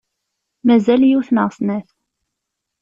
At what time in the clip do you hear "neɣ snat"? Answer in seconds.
1.31-1.89